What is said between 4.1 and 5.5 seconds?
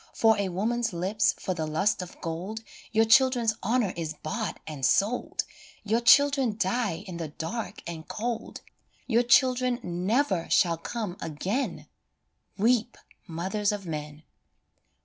bought and sold,